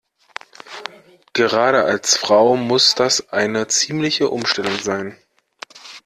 Gerade 1.33 1.83
als 1.83 2.17
Frau 2.17 2.57
muss 2.57 2.95
das 2.95 3.29
eine 3.29 3.67
ziemliche 3.67 4.29
Umstellung 4.29 4.79
sein. 4.79 5.15